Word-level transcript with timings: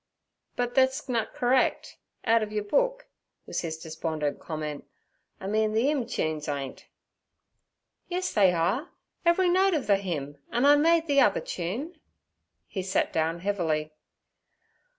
'But 0.55 0.73
thet's 0.73 1.07
nut 1.07 1.31
correc', 1.35 1.97
out 2.25 2.41
ov 2.41 2.51
yer 2.51 2.63
book' 2.63 3.05
was 3.45 3.59
his 3.61 3.77
despondent 3.77 4.39
comment. 4.39 4.83
'I 5.39 5.45
mean 5.45 5.73
the 5.73 5.83
'ymn 5.91 6.07
chunes 6.07 6.47
ain't.' 6.47 6.87
'Yes, 8.07 8.33
they 8.33 8.51
are, 8.51 8.89
every 9.27 9.47
note 9.47 9.75
of 9.75 9.85
the 9.85 9.97
hymn, 9.97 10.39
and 10.49 10.65
I 10.65 10.75
made 10.75 11.05
the 11.05 11.21
other 11.21 11.39
tune.' 11.39 11.99
He 12.67 12.81
sat 12.81 13.13
down 13.13 13.41
heavily. 13.41 13.91